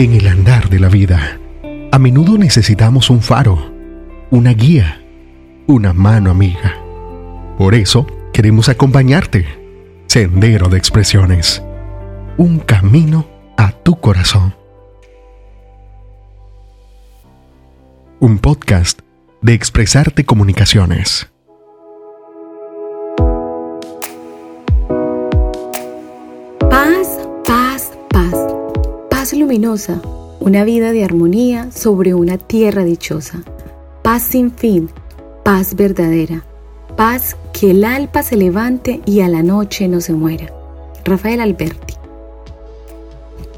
[0.00, 1.38] En el andar de la vida,
[1.92, 3.70] a menudo necesitamos un faro,
[4.30, 5.04] una guía,
[5.66, 6.82] una mano amiga.
[7.58, 9.44] Por eso, queremos acompañarte.
[10.06, 11.62] Sendero de Expresiones.
[12.38, 13.28] Un camino
[13.58, 14.54] a tu corazón.
[18.20, 19.00] Un podcast
[19.42, 21.29] de Expresarte Comunicaciones.
[30.38, 33.42] Una vida de armonía sobre una tierra dichosa,
[34.00, 34.88] paz sin fin,
[35.42, 36.44] paz verdadera,
[36.96, 40.54] paz que el alba se levante y a la noche no se muera.
[41.04, 41.94] Rafael Alberti.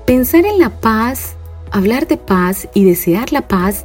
[0.06, 1.34] Pensar en la paz,
[1.70, 3.84] hablar de paz y desear la paz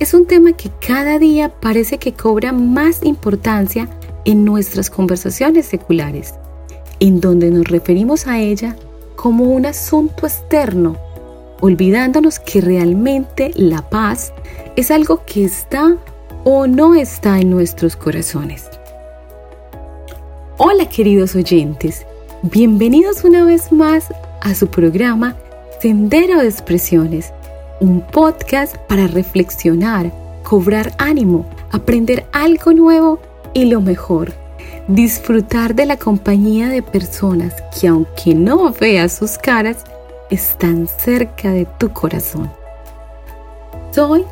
[0.00, 3.88] es un tema que cada día parece que cobra más importancia
[4.26, 6.34] en nuestras conversaciones seculares,
[7.00, 8.76] en donde nos referimos a ella
[9.16, 11.07] como un asunto externo
[11.60, 14.32] olvidándonos que realmente la paz
[14.76, 15.96] es algo que está
[16.44, 18.68] o no está en nuestros corazones.
[20.56, 22.06] Hola queridos oyentes,
[22.42, 24.06] bienvenidos una vez más
[24.40, 25.36] a su programa
[25.80, 27.32] Sendero de Expresiones,
[27.80, 33.20] un podcast para reflexionar, cobrar ánimo, aprender algo nuevo
[33.54, 34.32] y lo mejor,
[34.88, 39.84] disfrutar de la compañía de personas que aunque no veas sus caras,
[40.30, 42.50] están cerca de tu corazón.
[43.92, 44.24] Soy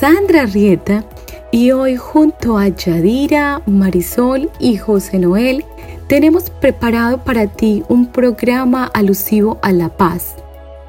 [0.00, 1.04] Sandra Rieta
[1.50, 5.64] y hoy junto a Yadira, Marisol y José Noel
[6.08, 10.34] tenemos preparado para ti un programa alusivo a la paz,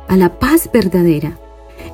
[0.08, 1.38] a la paz verdadera,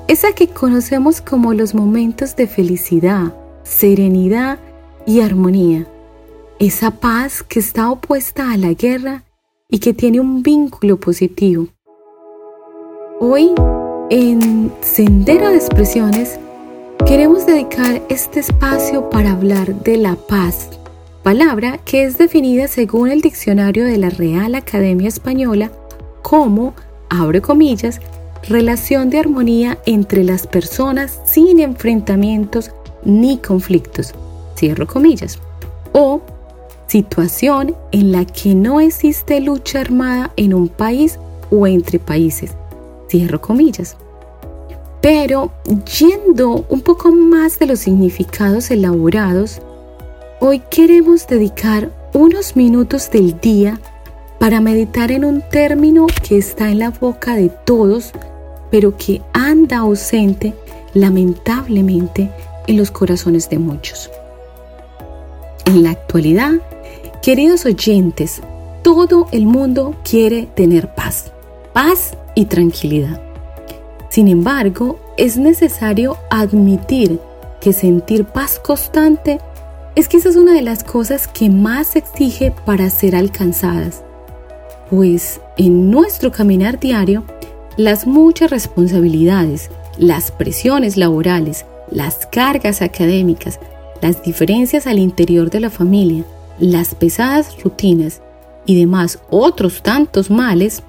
[0.08, 4.60] esa que conocemos como los momentos de felicidad, serenidad
[5.06, 5.86] y armonía,
[6.60, 9.24] esa paz que está opuesta a la guerra
[9.70, 11.68] y que tiene un vínculo positivo
[13.22, 13.52] Hoy,
[14.10, 16.40] en Sendero de Expresiones,
[17.06, 20.70] queremos dedicar este espacio para hablar de la paz,
[21.22, 25.70] palabra que es definida según el diccionario de la Real Academia Española
[26.22, 26.74] como,
[27.10, 28.00] abre comillas,
[28.48, 32.72] relación de armonía entre las personas sin enfrentamientos
[33.04, 34.16] ni conflictos,
[34.56, 35.40] cierro comillas,
[35.92, 36.22] o
[36.88, 41.20] situación en la que no existe lucha armada en un país
[41.52, 42.56] o entre países,
[43.10, 43.98] cierro comillas.
[45.02, 45.52] Pero
[45.98, 49.62] yendo un poco más de los significados elaborados,
[50.40, 53.80] hoy queremos dedicar unos minutos del día
[54.40, 58.12] para meditar en un término que está en la boca de todos,
[58.72, 60.54] pero que anda ausente
[60.94, 62.30] lamentablemente
[62.68, 64.10] en los corazones de muchos.
[65.66, 66.54] En la actualidad,
[67.22, 68.42] queridos oyentes,
[68.82, 71.32] todo el mundo quiere tener paz,
[71.74, 73.22] paz y tranquilidad.
[74.10, 77.20] Sin embargo, es necesario admitir
[77.62, 79.40] que sentir paz constante
[79.96, 84.04] es quizás una de las cosas que más se exige para ser alcanzadas,
[84.90, 87.24] pues en nuestro caminar diario,
[87.78, 93.60] las muchas responsabilidades, las presiones laborales, las cargas académicas,
[94.02, 96.24] las diferencias al interior de la familia,
[96.60, 98.22] las pesadas rutinas
[98.66, 100.84] y demás otros tantos males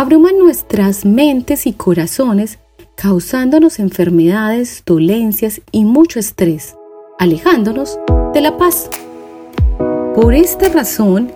[0.00, 2.58] abruman nuestras mentes y corazones
[2.94, 6.74] causándonos enfermedades, dolencias y mucho estrés,
[7.18, 7.98] alejándonos
[8.32, 8.88] de la paz.
[10.14, 11.30] Por esta razón,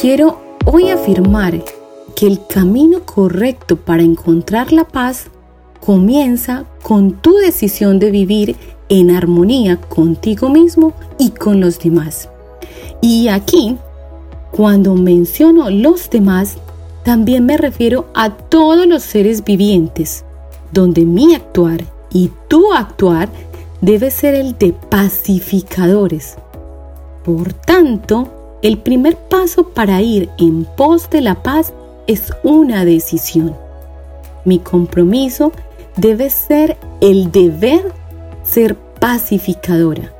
[0.00, 1.62] quiero hoy afirmar
[2.16, 5.26] que el camino correcto para encontrar la paz
[5.80, 8.56] comienza con tu decisión de vivir
[8.88, 12.30] en armonía contigo mismo y con los demás.
[13.02, 13.76] Y aquí,
[14.50, 16.56] cuando menciono los demás,
[17.04, 20.24] también me refiero a todos los seres vivientes,
[20.72, 23.28] donde mi actuar y tu actuar
[23.80, 26.36] debe ser el de pacificadores.
[27.24, 28.28] Por tanto,
[28.62, 31.72] el primer paso para ir en pos de la paz
[32.06, 33.56] es una decisión.
[34.44, 35.52] Mi compromiso
[35.96, 37.92] debe ser el deber
[38.42, 40.12] ser pacificadora.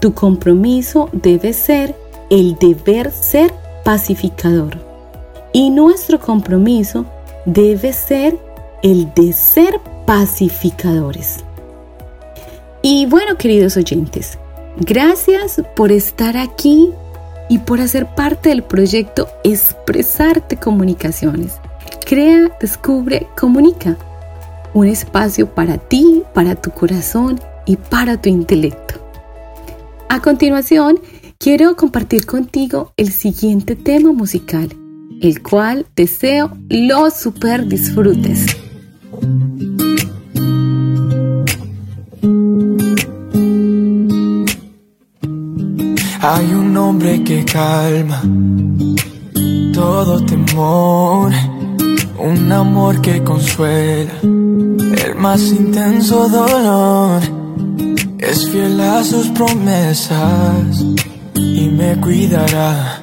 [0.00, 1.94] Tu compromiso debe ser
[2.30, 3.52] el deber ser
[3.84, 4.91] pacificador.
[5.52, 7.04] Y nuestro compromiso
[7.44, 8.38] debe ser
[8.82, 11.44] el de ser pacificadores.
[12.80, 14.38] Y bueno, queridos oyentes,
[14.76, 16.90] gracias por estar aquí
[17.48, 21.60] y por hacer parte del proyecto Expresarte Comunicaciones.
[22.06, 23.96] Crea, descubre, comunica.
[24.74, 28.94] Un espacio para ti, para tu corazón y para tu intelecto.
[30.08, 30.98] A continuación,
[31.38, 34.81] quiero compartir contigo el siguiente tema musical
[35.22, 38.56] el cual deseo lo super disfrutes.
[46.20, 48.20] Hay un hombre que calma
[49.72, 51.32] todo temor,
[52.18, 57.22] un amor que consuela el más intenso dolor.
[58.18, 60.84] Es fiel a sus promesas
[61.34, 63.01] y me cuidará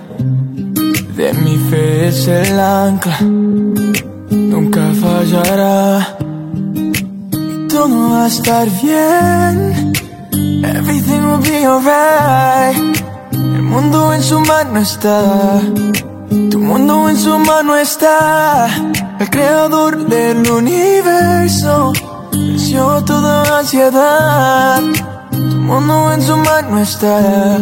[1.19, 6.15] de mi fe es el ancla, nunca fallará.
[7.67, 9.91] Todo va a estar bien,
[10.63, 13.01] everything will be alright.
[13.33, 15.59] El mundo en su mano está,
[16.51, 18.69] tu mundo en su mano está.
[19.19, 21.91] El creador del universo
[22.31, 24.81] venció toda ansiedad.
[25.31, 27.57] Tu mundo en su mano está,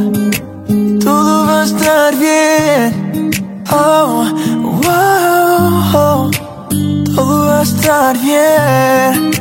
[1.04, 3.27] todo va a estar bien.
[3.70, 4.32] Oh,
[4.64, 6.32] wow,
[7.14, 9.32] todo va a estar bien.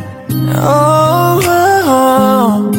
[0.58, 1.38] Oh,
[1.86, 2.70] oh,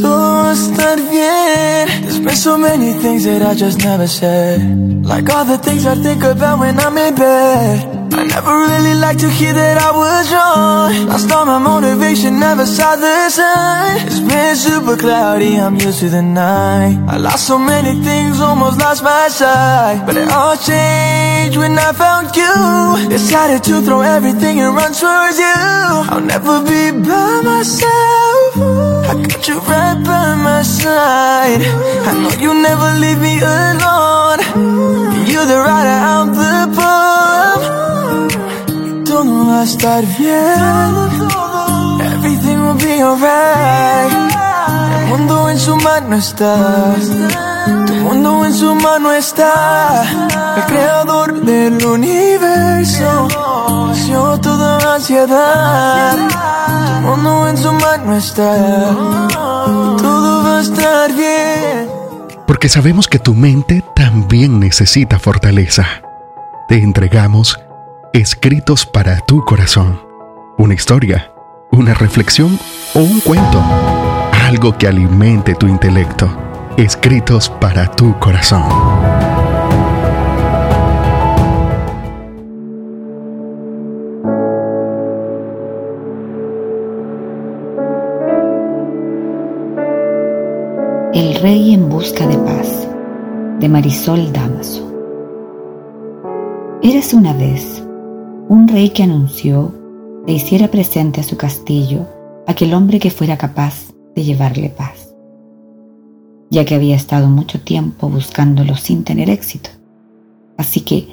[0.00, 1.93] todo va a estar bien.
[2.24, 4.60] There's so many things that I just never said.
[5.04, 7.94] Like all the things I think about when I'm in bed.
[8.14, 11.08] I never really liked to hear that I was wrong.
[11.08, 14.06] Lost all my motivation, never saw the sun.
[14.06, 16.96] It's been super cloudy, I'm used to the night.
[17.08, 20.06] I lost so many things, almost lost my sight.
[20.06, 23.08] But it all changed when I found you.
[23.10, 25.58] Decided to throw everything and run towards you.
[26.12, 28.23] I'll never be by myself
[29.14, 31.62] I got you right by my side
[32.08, 34.40] I know you never leave me alone
[35.30, 37.24] You're the rider out the pub
[39.14, 40.90] todo va a estar bien.
[42.14, 44.12] Everything will be alright.
[44.98, 46.96] El mundo en su mano está.
[47.86, 50.02] Tu mundo en su mano está.
[50.56, 53.28] El creador del universo.
[53.88, 54.53] Venció toda
[62.46, 65.86] Porque sabemos que tu mente también necesita fortaleza.
[66.68, 67.60] Te entregamos
[68.14, 70.00] escritos para tu corazón.
[70.56, 71.32] Una historia,
[71.70, 72.58] una reflexión
[72.94, 73.62] o un cuento.
[74.46, 76.34] Algo que alimente tu intelecto.
[76.78, 79.13] Escritos para tu corazón.
[91.44, 92.88] Rey en busca de paz,
[93.60, 94.90] de Marisol Damaso.
[96.82, 97.84] Érase una vez
[98.48, 99.74] un rey que anunció
[100.26, 102.06] le hiciera presente a su castillo
[102.46, 105.14] aquel hombre que fuera capaz de llevarle paz,
[106.48, 109.68] ya que había estado mucho tiempo buscándolo sin tener éxito.
[110.56, 111.08] Así que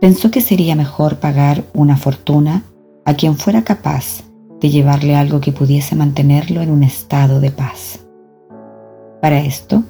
[0.00, 2.64] pensó que sería mejor pagar una fortuna
[3.04, 4.24] a quien fuera capaz
[4.60, 8.00] de llevarle algo que pudiese mantenerlo en un estado de paz.
[9.20, 9.82] Para esto,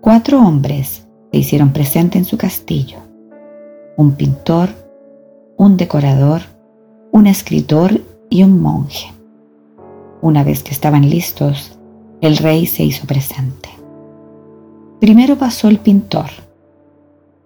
[0.00, 2.98] cuatro hombres se hicieron presente en su castillo.
[3.96, 4.70] Un pintor,
[5.58, 6.42] un decorador,
[7.12, 8.00] un escritor
[8.30, 9.12] y un monje.
[10.22, 11.78] Una vez que estaban listos,
[12.20, 13.68] el rey se hizo presente.
[14.98, 16.30] Primero pasó el pintor.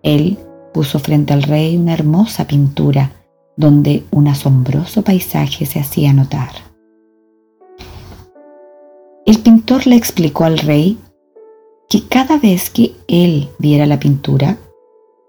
[0.03, 0.39] Él
[0.73, 3.11] puso frente al rey una hermosa pintura
[3.57, 6.72] donde un asombroso paisaje se hacía notar.
[9.33, 10.99] El pintor le explicó al rey
[11.89, 14.59] que cada vez que él viera la pintura,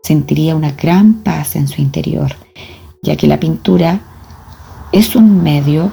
[0.01, 2.35] sentiría una gran paz en su interior
[3.01, 4.01] ya que la pintura
[4.91, 5.89] es un medio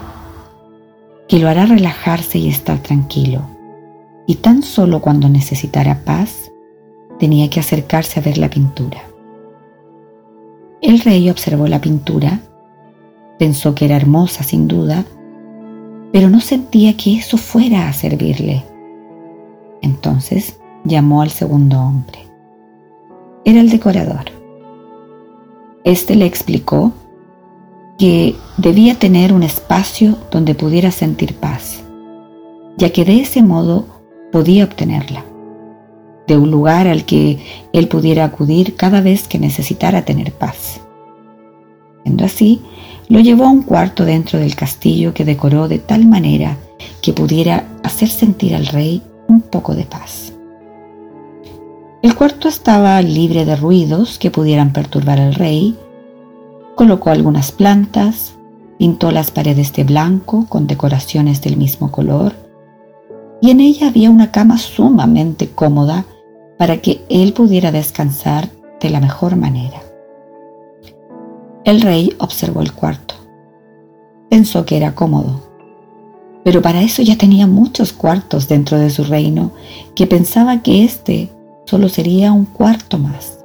[1.29, 3.49] que lo hará relajarse y estar tranquilo.
[4.26, 6.50] Y tan solo cuando necesitara paz,
[7.21, 9.05] tenía que acercarse a ver la pintura.
[10.83, 12.40] El rey observó la pintura,
[13.38, 15.05] pensó que era hermosa sin duda,
[16.12, 18.64] pero no sentía que eso fuera a servirle.
[19.83, 22.19] Entonces llamó al segundo hombre.
[23.45, 24.25] Era el decorador.
[25.85, 26.93] Este le explicó
[27.99, 31.83] que debía tener un espacio donde pudiera sentir paz,
[32.76, 33.87] ya que de ese modo
[34.33, 35.25] podía obtenerla,
[36.26, 37.38] de un lugar al que
[37.73, 40.81] él pudiera acudir cada vez que necesitara tener paz.
[42.05, 42.62] Siendo así,
[43.11, 46.57] lo llevó a un cuarto dentro del castillo que decoró de tal manera
[47.02, 50.33] que pudiera hacer sentir al rey un poco de paz.
[52.02, 55.76] El cuarto estaba libre de ruidos que pudieran perturbar al rey.
[56.76, 58.37] Colocó algunas plantas,
[58.79, 62.33] pintó las paredes de blanco con decoraciones del mismo color
[63.43, 66.05] y en ella había una cama sumamente cómoda
[66.59, 68.49] para que él pudiera descansar
[68.81, 69.90] de la mejor manera.
[71.64, 73.14] El rey observó el cuarto.
[74.31, 75.43] Pensó que era cómodo,
[76.43, 79.52] pero para eso ya tenía muchos cuartos dentro de su reino,
[79.95, 81.31] que pensaba que este
[81.67, 83.45] solo sería un cuarto más.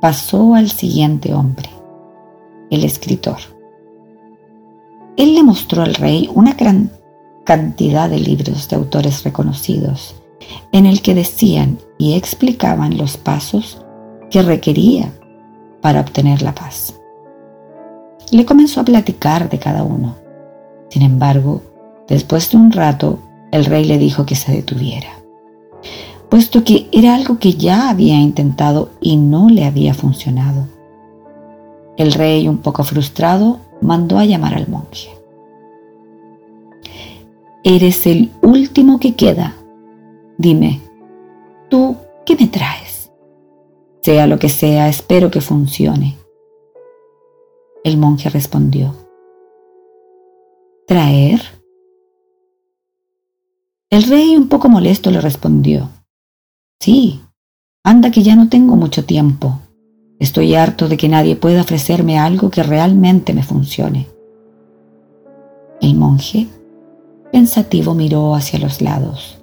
[0.00, 1.70] Pasó al siguiente hombre,
[2.70, 3.38] el escritor.
[5.16, 6.90] Él le mostró al rey una gran
[7.44, 10.14] cantidad de libros de autores reconocidos,
[10.70, 13.84] en el que decían y explicaban los pasos
[14.30, 15.12] que requería
[15.82, 16.94] para obtener la paz.
[18.30, 20.16] Le comenzó a platicar de cada uno.
[20.88, 21.60] Sin embargo,
[22.08, 23.18] después de un rato,
[23.50, 25.10] el rey le dijo que se detuviera,
[26.30, 30.68] puesto que era algo que ya había intentado y no le había funcionado.
[31.98, 35.10] El rey, un poco frustrado, mandó a llamar al monje.
[37.64, 39.54] Eres el último que queda.
[40.38, 40.80] Dime,
[41.68, 42.81] ¿tú qué me traes?
[44.02, 46.18] Sea lo que sea, espero que funcione.
[47.84, 48.96] El monje respondió,
[50.88, 51.40] ¿traer?
[53.90, 55.88] El rey, un poco molesto, le respondió,
[56.80, 57.20] sí,
[57.84, 59.60] anda que ya no tengo mucho tiempo.
[60.18, 64.08] Estoy harto de que nadie pueda ofrecerme algo que realmente me funcione.
[65.80, 66.48] El monje,
[67.30, 69.38] pensativo, miró hacia los lados.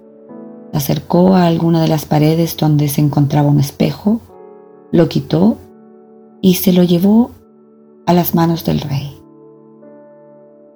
[0.71, 4.19] Se acercó a alguna de las paredes donde se encontraba un espejo,
[4.91, 5.57] lo quitó
[6.41, 7.31] y se lo llevó
[8.05, 9.15] a las manos del rey.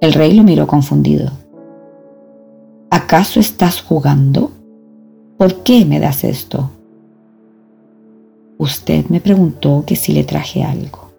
[0.02, 1.32] El rey lo miró confundido.
[2.90, 4.52] ¿Acaso estás jugando?
[5.38, 6.70] ¿Por qué me das esto?
[8.58, 11.10] Usted me preguntó que si le traje algo.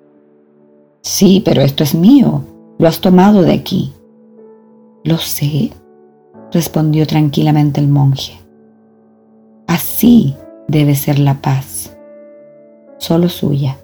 [1.02, 2.42] Sí, pero esto es mío.
[2.78, 3.92] Lo has tomado de aquí.
[5.02, 5.70] Lo sé,
[6.52, 8.40] respondió tranquilamente el monje.
[9.66, 10.34] Así
[10.68, 11.64] debe ser la paz,
[13.04, 13.78] solo suya.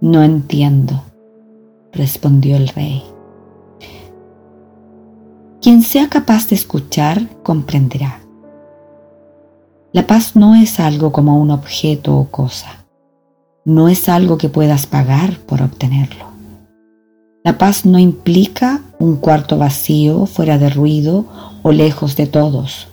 [0.00, 1.02] No entiendo,
[1.92, 3.02] respondió el rey.
[5.60, 8.20] Quien sea capaz de escuchar comprenderá.
[9.92, 12.86] La paz no es algo como un objeto o cosa.
[13.66, 16.24] No es algo que puedas pagar por obtenerlo.
[17.44, 21.26] La paz no implica un cuarto vacío, fuera de ruido
[21.62, 22.88] o lejos de todos.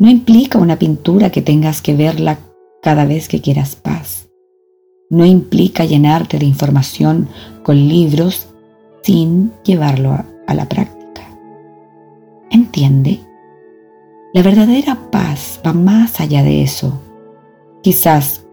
[0.00, 2.38] No implica una pintura que tengas que verla
[2.82, 4.28] cada vez que quieras paz.
[5.08, 7.28] No implica llenarte de información
[7.62, 8.48] con libros
[9.02, 10.12] sin llevarlo
[10.46, 11.22] a, la práctica.
[12.50, 13.20] ¿Entiende?
[14.34, 17.00] La verdadera paz va más allá de eso.
[17.82, 18.44] Quizás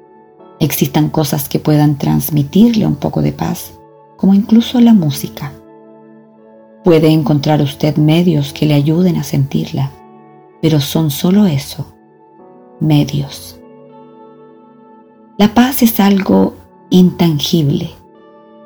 [0.59, 3.73] existan cosas que puedan transmitirle un poco de paz,
[4.15, 5.51] como incluso la música.
[6.83, 9.91] Puede encontrar usted medios que le ayuden a sentirla,
[10.61, 11.93] pero son solo eso,
[12.79, 13.58] medios.
[15.39, 16.53] La paz es algo
[16.89, 17.91] intangible,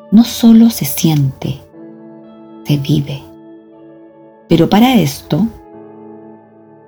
[0.09, 1.61] no solo se siente,
[2.65, 3.21] se vive.
[4.49, 5.45] Pero para esto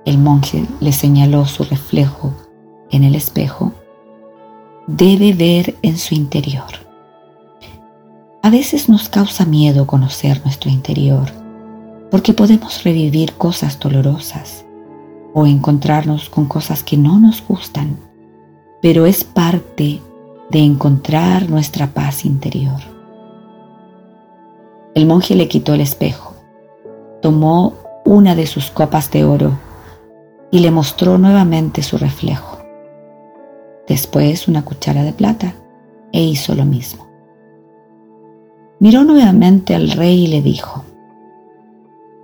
[0.04, 2.34] el monje le señaló su reflejo
[2.90, 3.74] en el espejo,
[4.88, 6.80] debe ver en su interior.
[8.42, 11.32] A veces nos causa miedo conocer nuestro interior,
[12.10, 14.66] porque podemos revivir cosas dolorosas
[15.36, 18.00] o encontrarnos con cosas que no nos gustan,
[18.86, 20.00] pero es parte
[20.52, 22.80] de encontrar nuestra paz interior.
[24.94, 26.36] El monje le quitó el espejo,
[27.20, 27.74] tomó
[28.06, 29.58] una de sus copas de oro
[30.52, 32.60] y le mostró nuevamente su reflejo.
[33.88, 35.56] Después una cuchara de plata
[36.14, 37.08] e hizo lo mismo.
[38.80, 40.86] Miró nuevamente al rey y le dijo,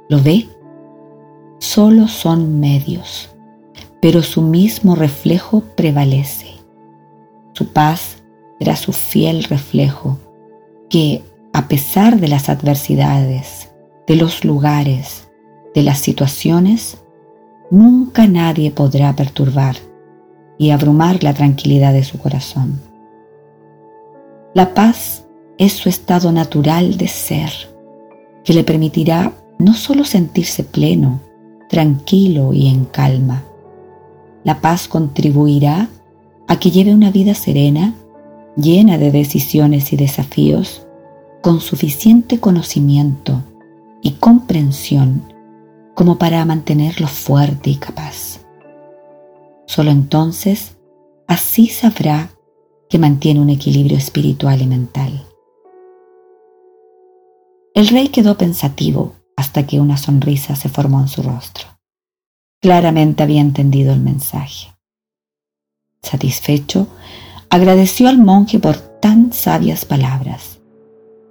[0.10, 0.48] ¿lo ve?
[1.58, 3.32] Solo son medios,
[4.00, 6.41] pero su mismo reflejo prevalece.
[7.53, 8.17] Su paz
[8.60, 10.17] era su fiel reflejo
[10.89, 13.70] que, a pesar de las adversidades,
[14.08, 15.29] de los lugares,
[15.74, 16.98] de las situaciones,
[17.70, 19.75] nunca nadie podrá perturbar
[20.58, 22.79] y abrumar la tranquilidad de su corazón.
[24.53, 25.25] La paz
[25.58, 27.51] es su estado natural de ser,
[28.43, 31.22] que le permitirá no solo sentirse pleno,
[31.70, 33.43] tranquilo y en calma.
[34.43, 35.88] La paz contribuirá
[36.51, 37.93] a que lleve una vida serena,
[38.58, 40.86] llena de decisiones y desafíos,
[41.41, 43.41] con suficiente conocimiento
[44.01, 45.34] y comprensión
[45.96, 48.41] como para mantenerlo fuerte y capaz.
[49.65, 50.75] Solo entonces
[51.25, 52.31] así sabrá
[52.89, 55.25] que mantiene un equilibrio espiritual y mental.
[57.74, 61.67] El rey quedó pensativo hasta que una sonrisa se formó en su rostro.
[62.60, 64.71] Claramente había entendido el mensaje.
[66.01, 66.88] Satisfecho,
[67.50, 70.60] agradeció al monje por tan sabias palabras.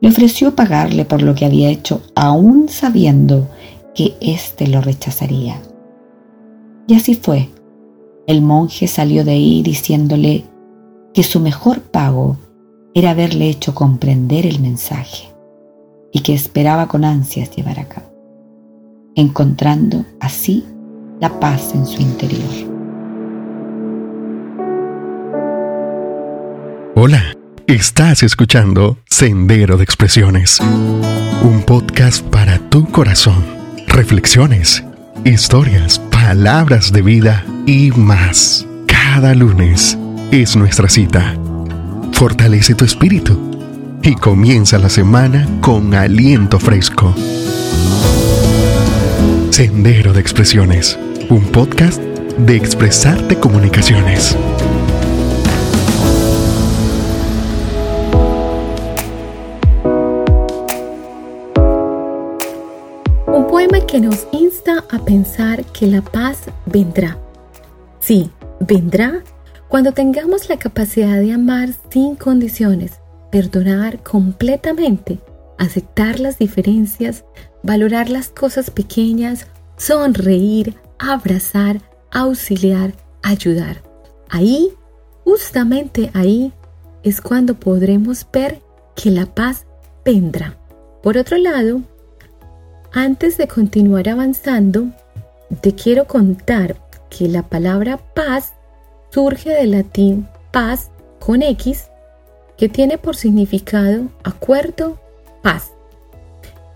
[0.03, 3.49] le ofreció pagarle por lo que había hecho, aún sabiendo
[3.95, 5.61] que éste lo rechazaría.
[6.87, 7.51] Y así fue.
[8.27, 10.45] El monje salió de ahí diciéndole
[11.13, 12.39] que su mejor pago
[12.95, 15.29] era haberle hecho comprender el mensaje
[16.13, 18.07] y que esperaba con ansias llevar a cabo,
[19.17, 20.65] encontrando así
[21.21, 22.70] la paz en su interior.
[27.03, 27.35] Hola,
[27.67, 33.43] estás escuchando Sendero de Expresiones, un podcast para tu corazón,
[33.87, 34.85] reflexiones,
[35.25, 38.67] historias, palabras de vida y más.
[38.87, 39.97] Cada lunes
[40.31, 41.39] es nuestra cita.
[42.13, 47.15] Fortalece tu espíritu y comienza la semana con aliento fresco.
[49.49, 50.99] Sendero de Expresiones,
[51.31, 51.99] un podcast
[52.37, 54.37] de Expresarte Comunicaciones.
[63.91, 67.19] Que nos insta a pensar que la paz vendrá.
[67.99, 68.31] Sí,
[68.61, 69.25] vendrá
[69.69, 75.19] cuando tengamos la capacidad de amar sin condiciones perdonar completamente,
[75.59, 77.25] aceptar las diferencias,
[77.63, 81.81] valorar las cosas pequeñas, sonreír, abrazar,
[82.11, 82.93] auxiliar,
[83.23, 83.83] ayudar.
[84.29, 84.73] Ahí,
[85.25, 86.53] justamente ahí,
[87.03, 88.61] es cuando podremos ver
[88.95, 89.67] que la paz
[90.05, 90.57] vendrá.
[91.03, 91.83] Por otro lado,
[92.93, 94.89] antes de continuar avanzando,
[95.61, 96.77] te quiero contar
[97.09, 98.53] que la palabra paz
[99.11, 101.89] surge del latín paz con X
[102.57, 105.01] que tiene por significado acuerdo,
[105.43, 105.73] paz.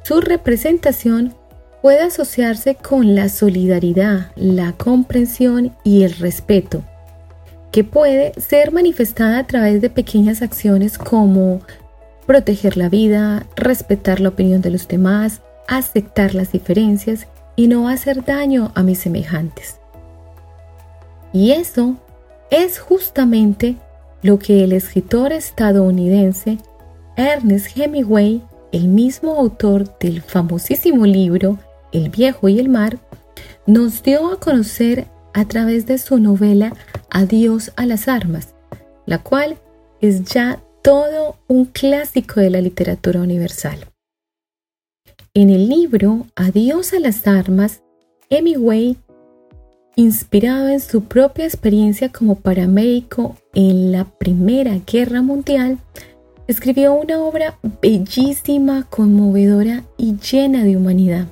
[0.03, 1.35] Su representación
[1.83, 6.83] puede asociarse con la solidaridad, la comprensión y el respeto,
[7.71, 11.61] que puede ser manifestada a través de pequeñas acciones como
[12.27, 18.25] proteger la vida, respetar la opinión de los demás, aceptar las diferencias y no hacer
[18.25, 19.79] daño a mis semejantes.
[21.33, 21.97] Y eso
[22.51, 23.77] es justamente
[24.23, 26.59] lo que el escritor estadounidense
[27.17, 31.59] Ernest Hemingway, el mismo autor del famosísimo libro
[31.93, 32.99] El viejo y el mar,
[33.67, 36.73] nos dio a conocer a través de su novela
[37.11, 38.55] Adiós a las armas,
[39.07, 39.59] la cual
[40.01, 43.94] es ya todo un clásico de la literatura universal.
[45.37, 47.83] En el libro Adiós a las armas,
[48.31, 48.97] Hemingway
[49.97, 55.79] Inspirado en su propia experiencia como paramédico en la Primera Guerra Mundial,
[56.47, 61.27] escribió una obra bellísima, conmovedora y llena de humanidad.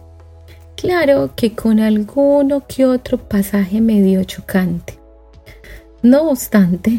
[0.76, 4.98] Claro que con alguno que otro pasaje medio chocante.
[6.02, 6.98] No obstante,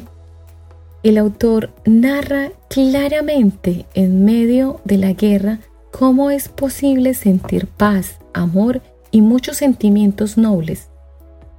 [1.03, 5.59] el autor narra claramente en medio de la guerra
[5.97, 10.89] cómo es posible sentir paz, amor y muchos sentimientos nobles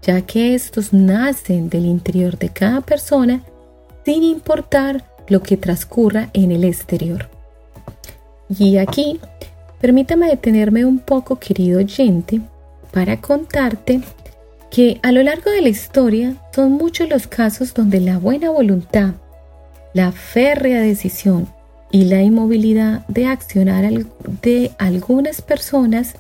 [0.05, 3.43] ya que estos nacen del interior de cada persona
[4.05, 7.31] sin importar lo que transcurra en el exterior.
[8.51, 9.19] Y aquí,
[9.81, 12.43] permítame detenerme un poco, querido oyente,
[12.93, 14.03] para contarte
[14.71, 19.15] que a lo largo de la historia son muchos los casos donde la buena voluntad,
[19.95, 21.49] la férrea decisión
[21.95, 23.89] y la inmovilidad de accionar
[24.43, 26.17] de algunas personas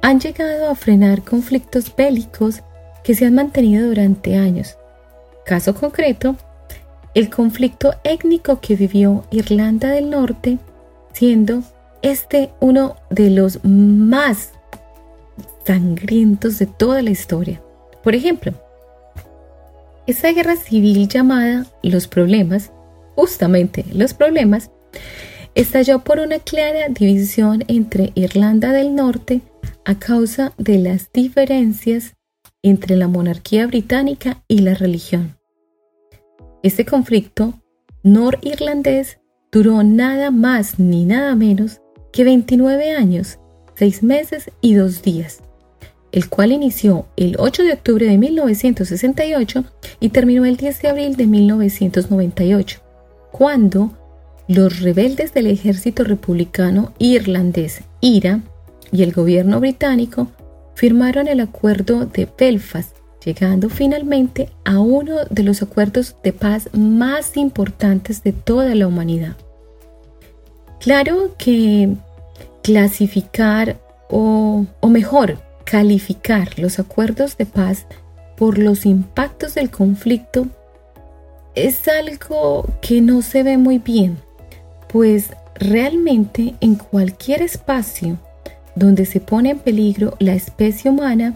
[0.00, 2.62] han llegado a frenar conflictos bélicos
[3.02, 4.76] que se han mantenido durante años.
[5.44, 6.36] Caso concreto,
[7.14, 10.58] el conflicto étnico que vivió Irlanda del Norte,
[11.12, 11.64] siendo
[12.02, 14.52] este uno de los más
[15.64, 17.60] sangrientos de toda la historia.
[18.04, 18.52] Por ejemplo,
[20.06, 22.70] esa guerra civil llamada Los Problemas,
[23.16, 24.70] justamente los problemas,
[25.54, 29.40] estalló por una clara división entre Irlanda del Norte
[29.84, 32.14] a causa de las diferencias
[32.62, 35.36] entre la monarquía británica y la religión.
[36.62, 37.54] Este conflicto
[38.02, 39.18] norirlandés
[39.52, 41.80] duró nada más ni nada menos
[42.12, 43.38] que 29 años,
[43.76, 45.42] 6 meses y 2 días,
[46.12, 49.64] el cual inició el 8 de octubre de 1968
[50.00, 52.80] y terminó el 10 de abril de 1998,
[53.32, 54.05] cuando
[54.48, 58.40] los rebeldes del ejército republicano irlandés IRA
[58.92, 60.28] y el gobierno británico
[60.74, 67.36] firmaron el acuerdo de Belfast, llegando finalmente a uno de los acuerdos de paz más
[67.36, 69.36] importantes de toda la humanidad.
[70.78, 71.94] Claro que
[72.62, 77.86] clasificar o, o mejor, calificar los acuerdos de paz
[78.36, 80.46] por los impactos del conflicto
[81.56, 84.18] es algo que no se ve muy bien,
[84.88, 88.18] pues realmente en cualquier espacio
[88.76, 91.34] donde se pone en peligro la especie humana,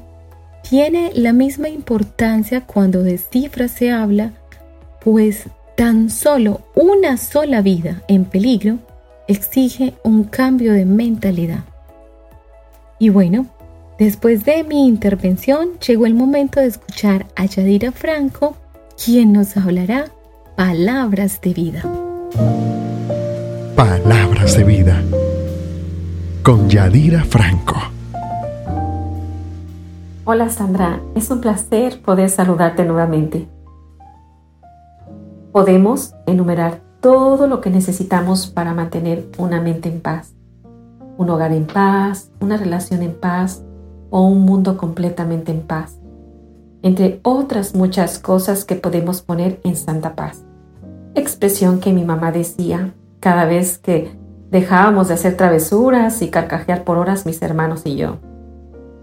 [0.62, 4.32] tiene la misma importancia cuando de cifras se habla,
[5.02, 8.78] pues tan solo una sola vida en peligro
[9.26, 11.64] exige un cambio de mentalidad.
[12.98, 13.46] Y bueno,
[13.98, 18.56] después de mi intervención llegó el momento de escuchar a Yadira Franco,
[19.02, 20.10] quien nos hablará
[20.56, 21.82] palabras de vida.
[23.80, 25.02] Palabras de vida
[26.42, 27.76] con Yadira Franco.
[30.26, 33.48] Hola Sandra, es un placer poder saludarte nuevamente.
[35.50, 40.34] Podemos enumerar todo lo que necesitamos para mantener una mente en paz,
[41.16, 43.62] un hogar en paz, una relación en paz
[44.10, 45.96] o un mundo completamente en paz,
[46.82, 50.44] entre otras muchas cosas que podemos poner en santa paz.
[51.14, 54.10] Expresión que mi mamá decía cada vez que
[54.50, 58.18] dejábamos de hacer travesuras y carcajear por horas mis hermanos y yo.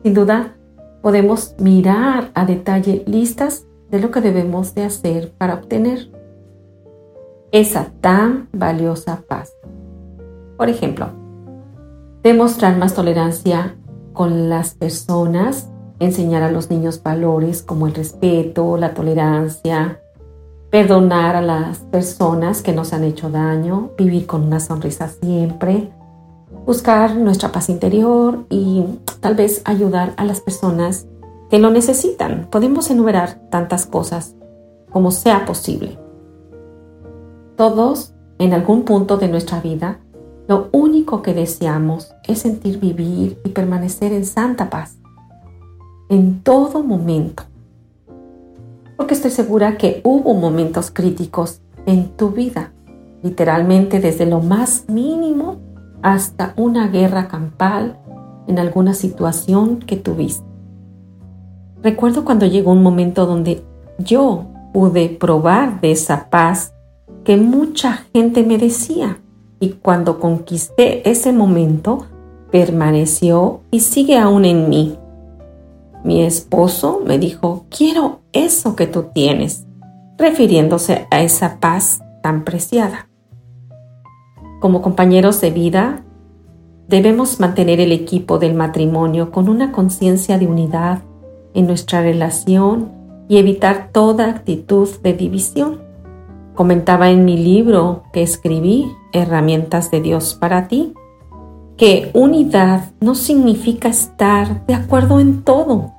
[0.04, 0.58] Sin duda,
[1.02, 6.12] podemos mirar a detalle listas de lo que debemos de hacer para obtener
[7.52, 9.54] esa tan valiosa paz.
[10.58, 11.10] Por ejemplo,
[12.24, 13.78] demostrar más tolerancia
[14.12, 20.02] con las personas, enseñar a los niños valores como el respeto, la tolerancia,
[20.70, 25.92] perdonar a las personas que nos han hecho daño, vivir con una sonrisa siempre,
[26.66, 28.84] buscar nuestra paz interior y
[29.20, 31.08] tal vez ayudar a las personas
[31.50, 32.48] que lo necesitan.
[32.52, 34.36] Podemos enumerar tantas cosas
[34.92, 35.98] como sea posible.
[37.56, 40.00] Todos, en algún punto de nuestra vida,
[40.48, 44.98] lo único que deseamos es sentir vivir y permanecer en santa paz,
[46.10, 47.44] en todo momento.
[48.98, 52.74] Porque estoy segura que hubo momentos críticos en tu vida,
[53.24, 55.60] literalmente desde lo más mínimo
[56.02, 58.00] hasta una guerra campal
[58.48, 60.46] en alguna situación que tuviste.
[61.84, 63.64] Recuerdo cuando llegó un momento donde
[64.00, 66.74] yo pude probar de esa paz
[67.24, 69.20] que mucha gente me decía.
[69.60, 72.06] Y cuando conquisté ese momento,
[72.52, 74.98] permaneció y sigue aún en mí.
[76.04, 79.66] Mi esposo me dijo, quiero eso que tú tienes,
[80.18, 83.10] refiriéndose a esa paz tan preciada.
[84.60, 86.04] Como compañeros de vida,
[86.88, 91.04] debemos mantener el equipo del matrimonio con una conciencia de unidad
[91.54, 92.92] en nuestra relación
[93.28, 95.82] y evitar toda actitud de división.
[96.56, 100.94] Comentaba en mi libro que escribí, Herramientas de Dios para ti,
[101.78, 105.94] que unidad no significa estar de acuerdo en todo,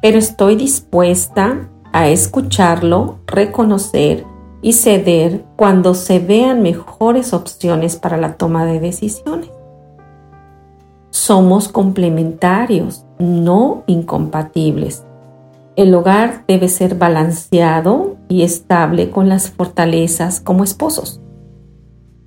[0.00, 4.24] pero estoy dispuesta a escucharlo, reconocer
[4.62, 9.50] y ceder cuando se vean mejores opciones para la toma de decisiones.
[11.10, 15.04] Somos complementarios, no incompatibles.
[15.76, 21.20] El hogar debe ser balanceado y estable con las fortalezas como esposos.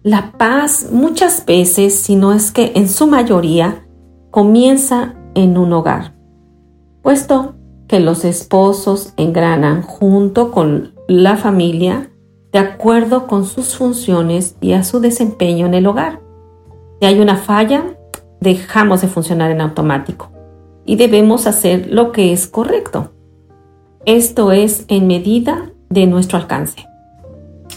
[0.04, 3.86] La paz muchas veces, si no es que en su mayoría,
[4.32, 6.16] comienza en un hogar,
[7.04, 7.54] puesto
[7.88, 12.10] que los esposos engranan junto con la familia
[12.52, 16.20] de acuerdo con sus funciones y a su desempeño en el hogar.
[17.00, 17.96] Si hay una falla,
[18.40, 20.32] dejamos de funcionar en automático
[20.84, 23.12] y debemos hacer lo que es correcto.
[24.06, 26.88] Esto es en medida de nuestro alcance.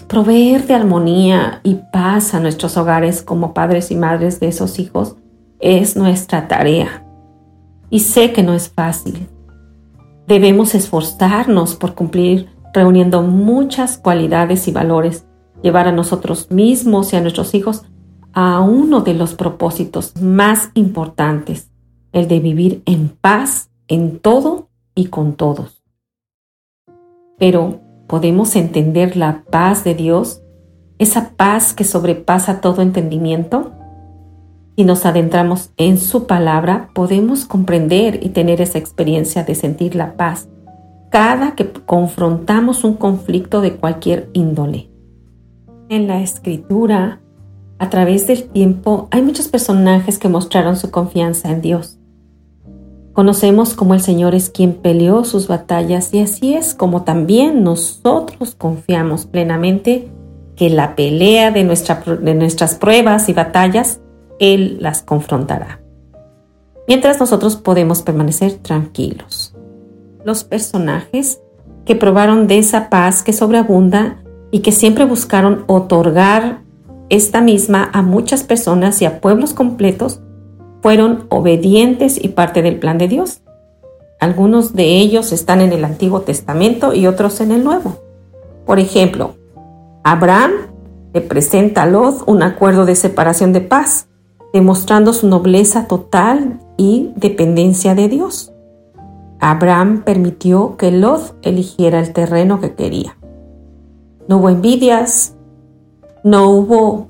[0.09, 5.17] Proveer de armonía y paz a nuestros hogares como padres y madres de esos hijos
[5.61, 7.05] es nuestra tarea.
[7.89, 9.27] Y sé que no es fácil.
[10.27, 15.27] Debemos esforzarnos por cumplir reuniendo muchas cualidades y valores,
[15.63, 17.85] llevar a nosotros mismos y a nuestros hijos
[18.35, 21.71] a uno de los propósitos más importantes,
[22.13, 25.83] el de vivir en paz en todo y con todos.
[27.39, 30.43] Pero podemos entender la paz de Dios,
[30.99, 33.73] esa paz que sobrepasa todo entendimiento.
[34.77, 40.17] Si nos adentramos en su palabra, podemos comprender y tener esa experiencia de sentir la
[40.17, 40.49] paz
[41.15, 44.91] cada que confrontamos un conflicto de cualquier índole.
[45.89, 47.21] En la escritura,
[47.79, 52.01] a través del tiempo, hay muchos personajes que mostraron su confianza en Dios.
[53.15, 58.57] Conocemos cómo el Señor es quien peleó sus batallas y así es como también nosotros
[58.57, 60.09] confiamos plenamente
[60.57, 64.01] que la pelea de, de nuestras pruebas y batallas,
[64.41, 65.81] Él las confrontará.
[66.89, 69.55] Mientras nosotros podemos permanecer tranquilos.
[70.25, 71.41] Los personajes
[71.87, 76.63] que probaron de esa paz que sobreabunda y que siempre buscaron otorgar
[77.11, 80.21] esta misma a muchas personas y a pueblos completos
[80.85, 83.41] fueron obedientes y parte del plan de Dios.
[84.21, 87.97] Algunos de ellos están en el Antiguo Testamento y otros en el Nuevo.
[88.67, 89.35] Por ejemplo,
[90.03, 90.51] Abraham
[91.15, 94.09] le presenta a Lot un acuerdo de separación de paz,
[94.53, 98.53] demostrando su nobleza total y dependencia de Dios.
[99.41, 103.17] Abraham permitió que Lot eligiera el terreno que quería.
[104.29, 105.35] No hubo envidias,
[106.25, 107.09] no hubo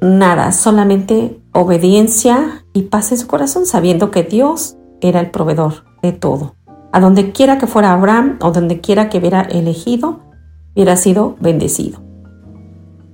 [0.00, 6.12] nada, solamente obediencia y paz en su corazón, sabiendo que Dios era el proveedor de
[6.12, 6.54] todo.
[6.92, 10.20] A donde quiera que fuera Abraham o donde quiera que hubiera elegido,
[10.74, 12.00] hubiera sido bendecido.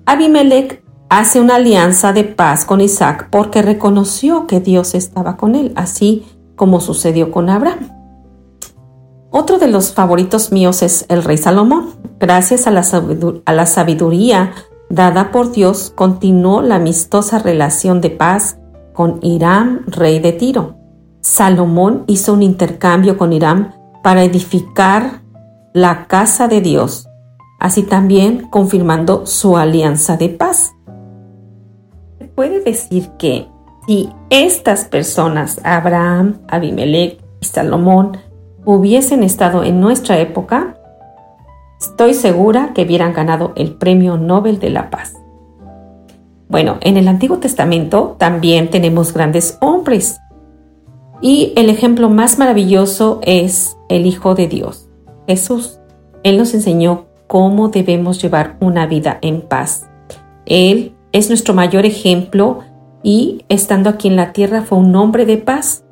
[0.07, 5.73] Abimelech hace una alianza de paz con Isaac porque reconoció que Dios estaba con él,
[5.77, 6.25] así
[6.57, 7.91] como sucedió con Abraham.
[9.31, 11.91] Otro de los favoritos míos es el rey Salomón.
[12.19, 14.53] Gracias a la, sabiduría
[14.93, 18.59] dada por Dios, continuó la amistosa relación de paz
[18.93, 20.75] con Hiram, rey de Tiro.
[21.23, 25.23] Salomón hizo un intercambio con Hiram para edificar
[25.73, 27.09] la casa de Dios,
[27.59, 30.75] así también confirmando su alianza de paz.
[32.19, 33.49] Se puede decir que
[33.87, 38.19] si estas personas, Abraham, Abimelech y Salomón,
[38.67, 40.77] hubiesen estado en nuestra época,
[41.83, 45.15] estoy segura que hubieran ganado el Premio Nobel de la Paz.
[46.49, 50.21] Bueno, en el Antiguo Testamento también tenemos grandes hombres.
[51.21, 54.89] Y el ejemplo más maravilloso es el Hijo de Dios,
[55.27, 55.81] Jesús.
[56.23, 59.89] Él nos enseñó cómo debemos llevar una vida en paz.
[60.47, 62.61] Él es nuestro mayor ejemplo
[63.03, 65.85] y estando aquí en la tierra fue un hombre de paz.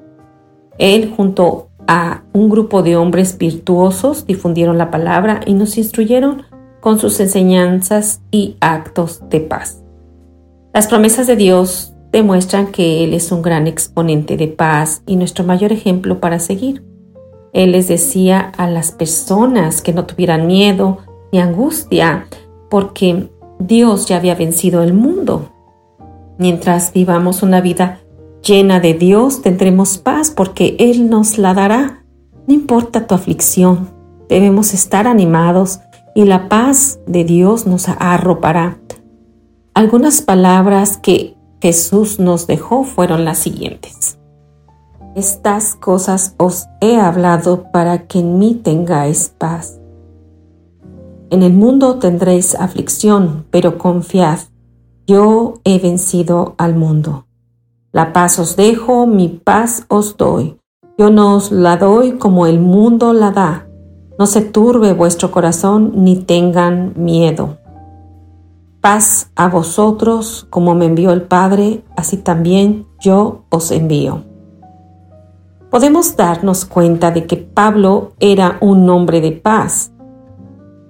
[0.79, 6.45] Él junto a un grupo de hombres virtuosos, difundieron la palabra y nos instruyeron
[6.79, 9.83] con sus enseñanzas y actos de paz.
[10.73, 15.43] Las promesas de Dios demuestran que Él es un gran exponente de paz y nuestro
[15.43, 16.85] mayor ejemplo para seguir.
[17.53, 20.99] Él les decía a las personas que no tuvieran miedo
[21.33, 22.29] ni angustia,
[22.71, 25.51] porque Dios ya había vencido el mundo.
[26.39, 27.99] Mientras vivamos una vida
[28.43, 32.05] llena de Dios, tendremos paz porque Él nos la dará.
[32.47, 33.91] No importa tu aflicción,
[34.29, 35.81] debemos estar animados
[36.15, 38.79] y la paz de Dios nos arropará.
[39.75, 44.19] Algunas palabras que Jesús nos dejó fueron las siguientes.
[45.15, 49.81] Estas cosas os he hablado para que en mí tengáis paz.
[51.31, 54.39] En el mundo tendréis aflicción, pero confiad,
[55.07, 57.27] yo he vencido al mundo.
[57.93, 60.57] La paz os dejo, mi paz os doy.
[60.97, 63.67] Yo no os la doy como el mundo la da.
[64.17, 67.59] No se turbe vuestro corazón ni tengan miedo.
[68.81, 74.23] Paz a vosotros, como me envió el Padre, así también yo os envío.
[75.71, 79.93] Podemos darnos cuenta de que Pablo era un hombre de paz.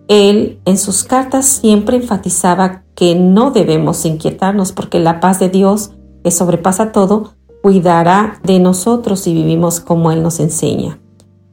[0.08, 5.92] Él en sus cartas siempre enfatizaba que no debemos inquietarnos porque la paz de Dios
[6.22, 10.98] que sobrepasa todo, cuidará de nosotros si vivimos como Él nos enseña.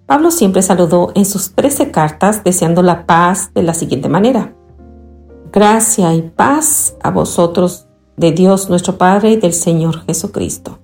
[0.06, 4.56] Pablo siempre saludó en sus trece cartas deseando la paz de la siguiente manera.
[5.52, 10.80] Gracia y paz a vosotros de Dios nuestro Padre y del Señor Jesucristo.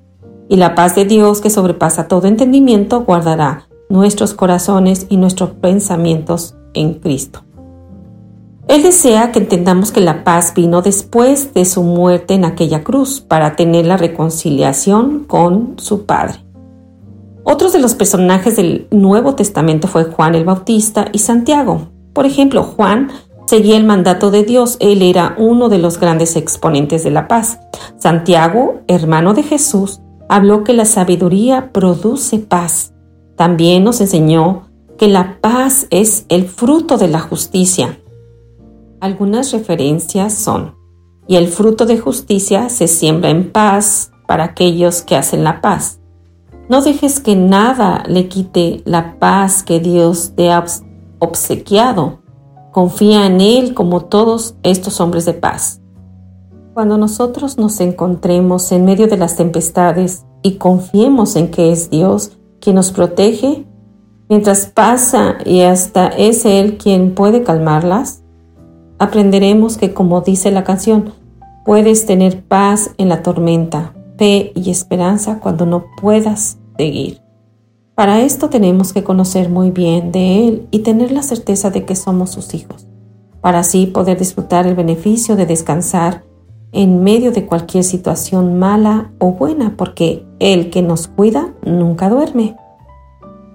[0.50, 6.56] Y la paz de Dios que sobrepasa todo entendimiento guardará nuestros corazones y nuestros pensamientos
[6.74, 7.44] en Cristo.
[8.68, 13.20] Él desea que entendamos que la paz vino después de su muerte en aquella cruz
[13.20, 16.40] para tener la reconciliación con su Padre.
[17.44, 21.90] Otros de los personajes del Nuevo Testamento fue Juan el Bautista y Santiago.
[22.14, 23.12] Por ejemplo, Juan
[23.48, 27.60] seguía el mandato de Dios, él era uno de los grandes exponentes de la paz.
[27.98, 30.00] Santiago, hermano de Jesús,
[30.30, 32.94] habló que la sabiduría produce paz.
[33.36, 38.00] También nos enseñó que la paz es el fruto de la justicia.
[39.04, 40.76] Algunas referencias son,
[41.28, 46.00] y el fruto de justicia se siembra en paz para aquellos que hacen la paz.
[46.70, 50.64] No dejes que nada le quite la paz que Dios te ha
[51.20, 52.22] obsequiado.
[52.72, 55.82] Confía en Él como todos estos hombres de paz.
[56.74, 62.38] Cuando nosotros nos encontremos en medio de las tempestades y confiemos en que es Dios
[62.62, 63.68] quien nos protege,
[64.30, 68.23] mientras pasa y hasta es Él quien puede calmarlas,
[69.04, 71.14] aprenderemos que, como dice la canción,
[71.66, 77.20] puedes tener paz en la tormenta, fe y esperanza cuando no puedas seguir.
[77.96, 81.96] Para esto tenemos que conocer muy bien de Él y tener la certeza de que
[81.96, 82.88] somos sus hijos,
[83.42, 86.24] para así poder disfrutar el beneficio de descansar
[86.72, 92.56] en medio de cualquier situación mala o buena, porque el que nos cuida nunca duerme.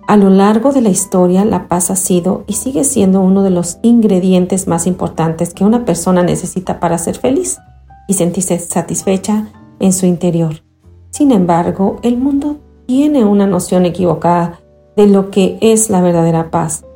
[0.08, 3.50] A lo largo de la historia, la paz ha sido y sigue siendo uno de
[3.50, 7.58] los ingredientes más importantes que una persona necesita para ser feliz
[8.06, 9.48] y sentirse satisfecha
[9.80, 10.62] en su interior.
[11.10, 14.60] Sin embargo, el mundo tiene una noción equivocada
[14.96, 16.86] de lo que es la verdadera paz.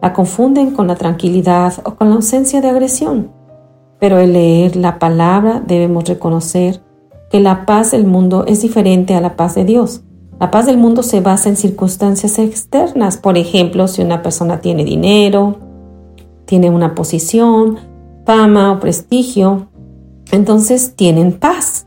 [0.00, 3.32] La confunden con la tranquilidad o con la ausencia de agresión.
[3.98, 6.80] Pero al leer la palabra debemos reconocer
[7.32, 10.04] que la paz del mundo es diferente a la paz de Dios.
[10.40, 13.18] La paz del mundo se basa en circunstancias externas.
[13.18, 15.58] Por ejemplo, si una persona tiene dinero,
[16.46, 17.78] tiene una posición,
[18.24, 19.68] fama o prestigio,
[20.32, 21.86] entonces tienen paz.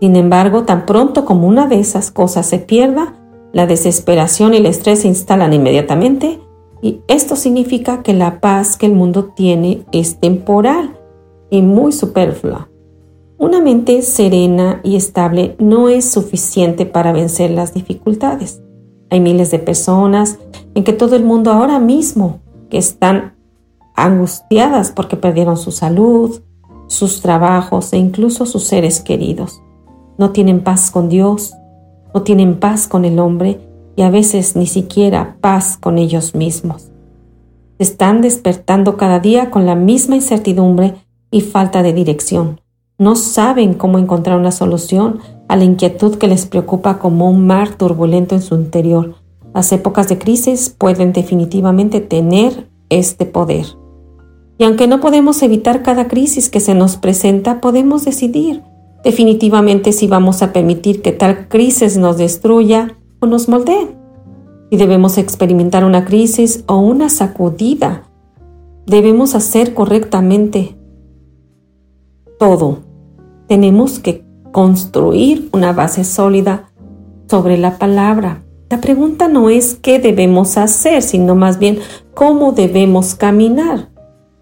[0.00, 3.14] Sin embargo, tan pronto como una de esas cosas se pierda,
[3.54, 6.40] la desesperación y el estrés se instalan inmediatamente
[6.82, 10.98] y esto significa que la paz que el mundo tiene es temporal
[11.48, 12.67] y muy superflua.
[13.40, 18.60] Una mente serena y estable no es suficiente para vencer las dificultades.
[19.10, 20.40] Hay miles de personas
[20.74, 23.36] en que todo el mundo ahora mismo que están
[23.94, 26.42] angustiadas porque perdieron su salud,
[26.88, 29.62] sus trabajos e incluso sus seres queridos.
[30.18, 31.54] No tienen paz con Dios,
[32.12, 33.60] no tienen paz con el hombre
[33.94, 36.90] y a veces ni siquiera paz con ellos mismos.
[37.76, 40.96] Se están despertando cada día con la misma incertidumbre
[41.30, 42.60] y falta de dirección
[42.98, 47.76] no saben cómo encontrar una solución a la inquietud que les preocupa como un mar
[47.76, 49.14] turbulento en su interior.
[49.54, 53.66] Las épocas de crisis pueden definitivamente tener este poder.
[54.58, 58.62] Y aunque no podemos evitar cada crisis que se nos presenta, podemos decidir
[59.04, 63.96] definitivamente si vamos a permitir que tal crisis nos destruya o nos moldee.
[64.70, 68.02] Si debemos experimentar una crisis o una sacudida,
[68.86, 70.76] debemos hacer correctamente
[72.40, 72.87] todo
[73.48, 76.70] tenemos que construir una base sólida
[77.28, 78.42] sobre la palabra.
[78.70, 81.78] La pregunta no es qué debemos hacer, sino más bien
[82.14, 83.88] cómo debemos caminar.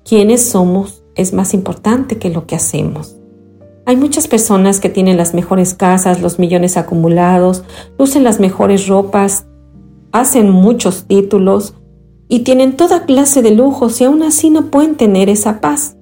[0.04, 3.16] Quiénes somos es más importante que lo que hacemos.
[3.86, 7.62] Hay muchas personas que tienen las mejores casas, los millones acumulados,
[7.98, 9.46] lucen las mejores ropas,
[10.10, 11.74] hacen muchos títulos
[12.28, 15.95] y tienen toda clase de lujos y aún así no pueden tener esa paz.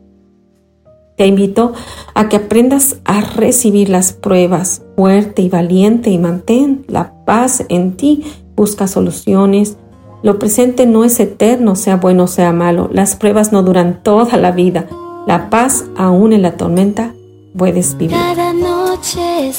[1.17, 1.73] Te invito
[2.15, 7.97] a que aprendas a recibir las pruebas fuerte y valiente y mantén la paz en
[7.97, 8.25] ti.
[8.57, 9.77] Busca soluciones.
[10.23, 12.89] Lo presente no es eterno, sea bueno o sea malo.
[12.93, 14.89] Las pruebas no duran toda la vida.
[15.27, 17.15] La paz, aún en la tormenta,
[17.57, 18.17] puedes vivir.
[18.17, 19.53] Cada noche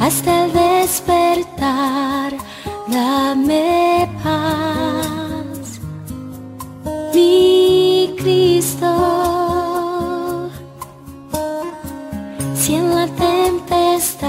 [0.00, 2.32] hasta el despertar,
[2.88, 5.80] dame paz.
[8.16, 8.90] Cristo.
[12.54, 14.28] Si en la tempestad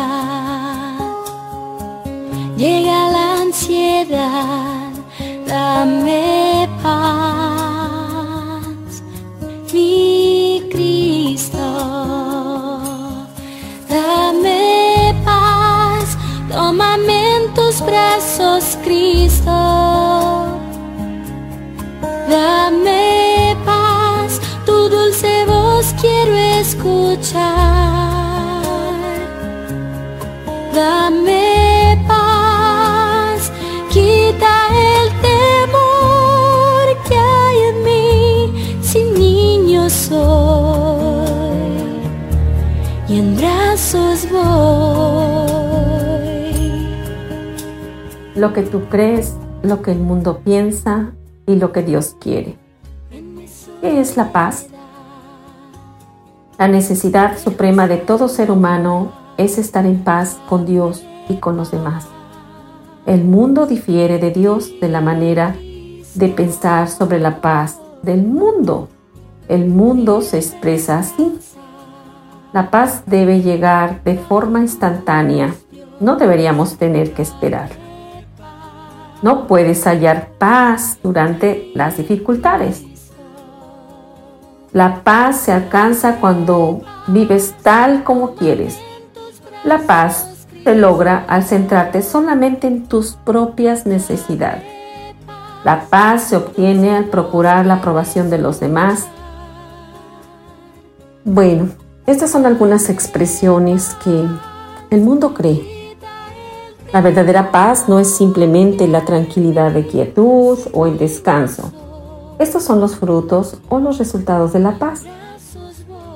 [2.57, 4.91] llega la ansiedad,
[5.47, 7.83] dame paz,
[9.73, 11.67] mi Cristo.
[13.89, 16.17] Dame paz,
[16.49, 19.51] tómame en tus brazos, Cristo.
[22.29, 23.18] Dame
[26.19, 27.39] quiero escuchar.
[30.73, 33.51] Dame paz,
[33.89, 40.17] quita el temor que hay en mí, si niño soy
[43.07, 44.49] y en brazos voy.
[48.35, 51.11] Lo que tú crees, lo que el mundo piensa
[51.45, 52.57] y lo que Dios quiere.
[53.81, 54.67] ¿Qué es la paz?
[56.59, 61.55] La necesidad suprema de todo ser humano es estar en paz con Dios y con
[61.55, 62.05] los demás.
[63.05, 68.89] El mundo difiere de Dios de la manera de pensar sobre la paz del mundo.
[69.47, 71.39] El mundo se expresa así.
[72.51, 75.55] La paz debe llegar de forma instantánea.
[76.01, 77.69] No deberíamos tener que esperar.
[79.21, 82.88] No puedes hallar paz durante las dificultades.
[84.71, 88.77] La paz se alcanza cuando vives tal como quieres.
[89.63, 94.63] La paz se logra al centrarte solamente en tus propias necesidades.
[95.63, 99.07] La paz se obtiene al procurar la aprobación de los demás.
[101.25, 101.69] Bueno,
[102.05, 104.23] estas son algunas expresiones que
[104.91, 105.95] el mundo cree.
[106.93, 111.71] La verdadera paz no es simplemente la tranquilidad de quietud o el descanso
[112.39, 115.03] estos son los frutos o los resultados de la paz.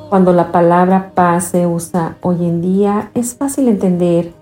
[0.10, 4.34] Cuando la palabra paz se usa hoy en día, es fácil entender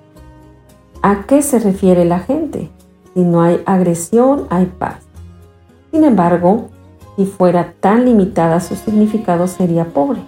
[1.01, 2.69] a qué se refiere la gente.
[3.13, 4.97] Si no hay agresión, hay paz.
[5.91, 6.69] Sin embargo,
[7.17, 10.21] si fuera tan limitada, su significado sería pobre.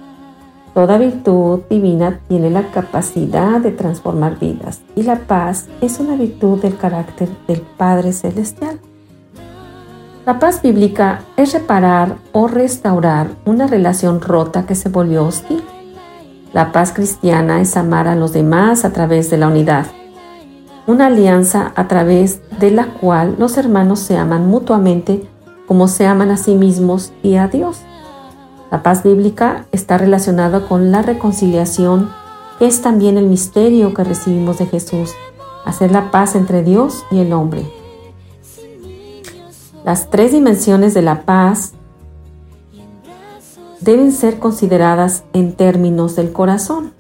[0.74, 6.60] Toda virtud divina tiene la capacidad de transformar vidas y la paz es una virtud
[6.62, 8.80] del carácter del Padre Celestial.
[10.26, 15.62] La paz bíblica es reparar o restaurar una relación rota que se volvió hostil.
[16.54, 19.86] La paz cristiana es amar a los demás a través de la unidad,
[20.88, 25.28] una alianza a través de la cual los hermanos se aman mutuamente
[25.68, 27.82] como se aman a sí mismos y a Dios.
[28.72, 32.10] La paz bíblica está relacionada con la reconciliación,
[32.60, 35.12] que es también el misterio que recibimos de Jesús,
[35.66, 37.83] hacer la paz entre Dios y el hombre.
[39.86, 41.74] Las tres dimensiones de la paz
[43.82, 46.94] deben ser consideradas en términos del corazón.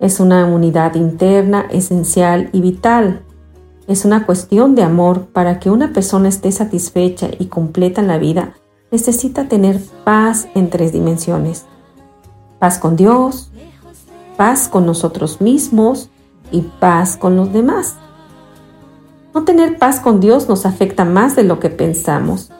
[0.00, 3.22] Es una unidad interna esencial y vital.
[3.86, 8.18] Es una cuestión de amor para que una persona esté satisfecha y completa en la
[8.18, 8.54] vida.
[8.90, 11.66] Necesita tener paz en tres dimensiones.
[12.58, 13.52] Paz con Dios,
[14.36, 16.10] paz con nosotros mismos
[16.50, 17.96] y paz con los demás.
[19.38, 22.50] No tener paz con Dios nos afecta más de lo que pensamos.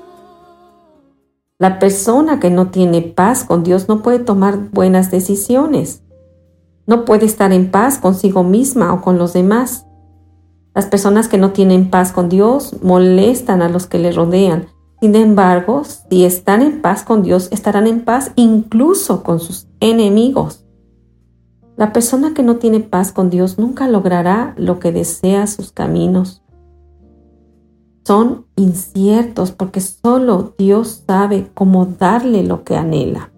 [1.59, 6.05] La persona que no tiene paz con Dios no puede tomar buenas decisiones.
[6.87, 9.87] No puede estar en paz consigo misma o con los demás.
[10.73, 14.69] Las personas que no tienen paz con Dios molestan a los que le rodean.
[15.01, 20.65] Sin embargo, si están en paz con Dios, estarán en paz incluso con sus enemigos.
[21.77, 26.45] La persona que no tiene paz con Dios nunca logrará lo que desea sus caminos
[28.09, 33.33] son inciertos porque solo Dios sabe cómo darle lo que anhela.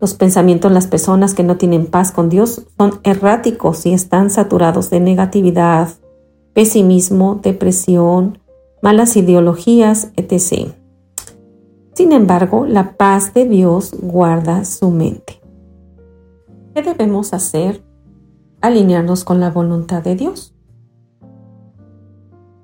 [0.00, 4.30] Los pensamientos de las personas que no tienen paz con Dios son erráticos y están
[4.30, 5.90] saturados de negatividad,
[6.52, 8.40] pesimismo, depresión,
[8.82, 10.72] malas ideologías, etc.
[11.94, 15.40] Sin embargo, la paz de Dios guarda su mente.
[16.74, 17.84] ¿Qué debemos hacer?
[18.60, 20.55] Alinearnos con la voluntad de Dios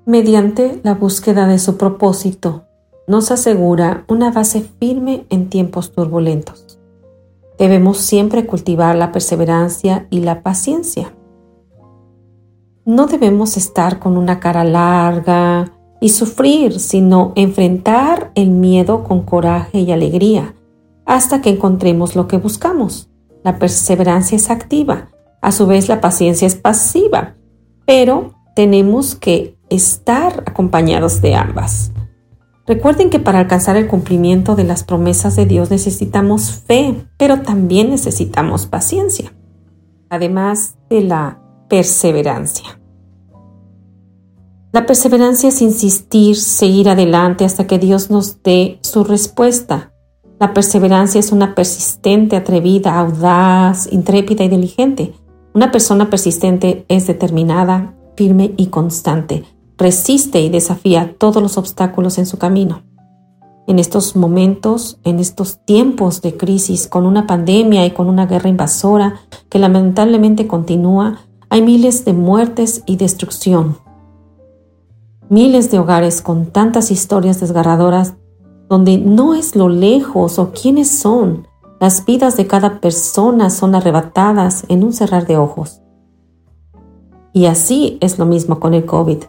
[0.05, 2.65] mediante la búsqueda de su propósito,
[3.07, 6.79] nos asegura una base firme en tiempos turbulentos.
[7.57, 11.13] Debemos siempre cultivar la perseverancia y la paciencia.
[12.85, 19.79] No debemos estar con una cara larga y sufrir, sino enfrentar el miedo con coraje
[19.79, 20.53] y alegría
[21.05, 23.09] hasta que encontremos lo que buscamos.
[23.43, 25.09] La perseverancia es activa,
[25.41, 27.35] a su vez la paciencia es pasiva,
[27.85, 31.91] pero tenemos que estar acompañados de ambas.
[32.65, 37.89] Recuerden que para alcanzar el cumplimiento de las promesas de Dios necesitamos fe, pero también
[37.89, 39.33] necesitamos paciencia,
[40.09, 42.79] además de la perseverancia.
[44.71, 49.91] La perseverancia es insistir, seguir adelante hasta que Dios nos dé su respuesta.
[50.39, 55.13] La perseverancia es una persistente, atrevida, audaz, intrépida y diligente.
[55.53, 59.43] Una persona persistente es determinada, firme y constante
[59.77, 62.83] resiste y desafía todos los obstáculos en su camino.
[63.65, 68.49] En estos momentos, en estos tiempos de crisis, con una pandemia y con una guerra
[68.49, 71.19] invasora que lamentablemente continúa,
[71.49, 73.77] hay miles de muertes y destrucción.
[75.29, 78.15] Miles de hogares con tantas historias desgarradoras
[78.67, 81.47] donde no es lo lejos o quiénes son,
[81.79, 85.81] las vidas de cada persona son arrebatadas en un cerrar de ojos.
[87.33, 89.23] Y así es lo mismo con el COVID.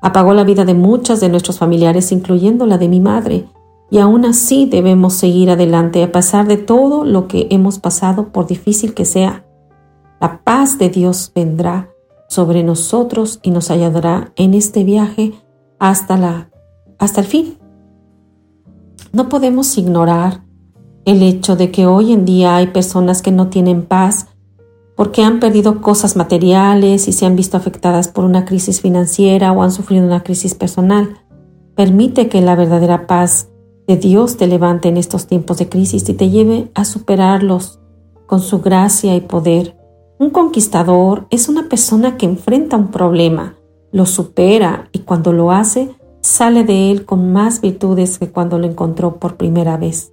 [0.00, 3.46] Apagó la vida de muchas de nuestros familiares, incluyendo la de mi madre,
[3.90, 8.46] y aún así debemos seguir adelante a pesar de todo lo que hemos pasado, por
[8.46, 9.44] difícil que sea.
[10.20, 11.90] La paz de Dios vendrá
[12.28, 15.32] sobre nosotros y nos ayudará en este viaje
[15.78, 16.50] hasta, la,
[16.98, 17.58] hasta el fin.
[19.12, 20.44] No podemos ignorar
[21.04, 24.28] el hecho de que hoy en día hay personas que no tienen paz
[25.00, 29.62] porque han perdido cosas materiales y se han visto afectadas por una crisis financiera o
[29.62, 31.22] han sufrido una crisis personal.
[31.74, 33.48] Permite que la verdadera paz
[33.88, 37.80] de Dios te levante en estos tiempos de crisis y te lleve a superarlos
[38.26, 39.74] con su gracia y poder.
[40.18, 43.56] Un conquistador es una persona que enfrenta un problema,
[43.92, 45.88] lo supera y cuando lo hace,
[46.20, 50.12] sale de él con más virtudes que cuando lo encontró por primera vez.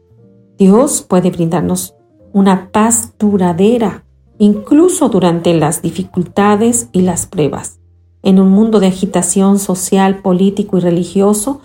[0.57, 1.93] Dios puede brindarnos
[2.31, 4.05] una paz duradera
[4.38, 7.79] incluso durante las dificultades y las pruebas.
[8.23, 11.61] En un mundo de agitación social, político y religioso,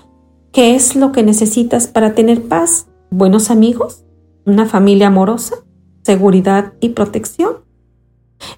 [0.52, 2.86] ¿qué es lo que necesitas para tener paz?
[3.10, 4.04] ¿Buenos amigos?
[4.44, 5.56] ¿Una familia amorosa?
[6.02, 7.58] seguridad y protección.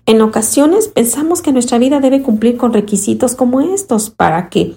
[0.06, 4.76] En ocasiones pensamos que nuestra vida debe cumplir con requisitos como estos para que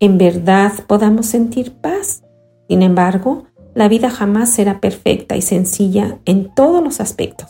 [0.00, 2.22] en verdad podamos sentir paz.
[2.68, 7.48] Sin embargo, la vida jamás será perfecta y sencilla en todos los aspectos.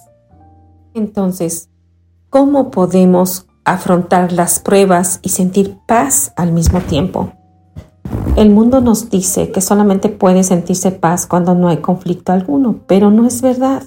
[0.94, 1.68] Entonces,
[2.30, 7.32] ¿cómo podemos afrontar las pruebas y sentir paz al mismo tiempo?
[8.36, 13.10] El mundo nos dice que solamente puede sentirse paz cuando no hay conflicto alguno, pero
[13.10, 13.82] no es verdad.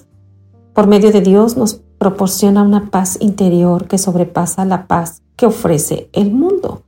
[0.74, 6.10] Por medio de Dios nos proporciona una paz interior que sobrepasa la paz que ofrece
[6.12, 6.82] el mundo.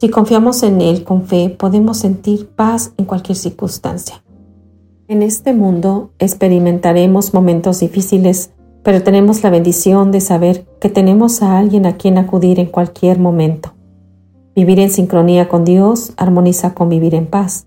[0.00, 4.22] Si confiamos en Él con fe, podemos sentir paz en cualquier circunstancia.
[5.08, 8.50] En este mundo experimentaremos momentos difíciles,
[8.86, 13.18] pero tenemos la bendición de saber que tenemos a alguien a quien acudir en cualquier
[13.18, 13.72] momento.
[14.54, 17.66] Vivir en sincronía con Dios armoniza con vivir en paz.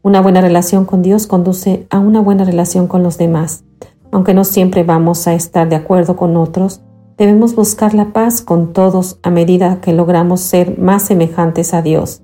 [0.00, 3.64] Una buena relación con Dios conduce a una buena relación con los demás.
[4.12, 6.82] Aunque no siempre vamos a estar de acuerdo con otros,
[7.18, 12.22] debemos buscar la paz con todos a medida que logramos ser más semejantes a Dios.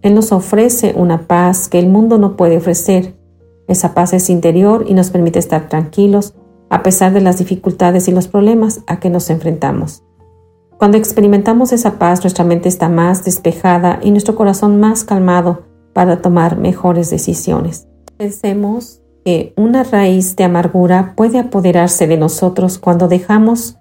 [0.00, 3.16] Él nos ofrece una paz que el mundo no puede ofrecer.
[3.68, 6.32] Esa paz es interior y nos permite estar tranquilos
[6.72, 10.04] a pesar de las dificultades y los problemas a que nos enfrentamos.
[10.78, 16.22] Cuando experimentamos esa paz, nuestra mente está más despejada y nuestro corazón más calmado para
[16.22, 17.86] tomar mejores decisiones.
[18.16, 23.76] Pensemos que una raíz de amargura puede apoderarse de nosotros cuando dejamos